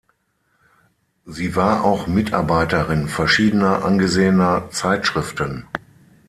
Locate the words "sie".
1.27-1.55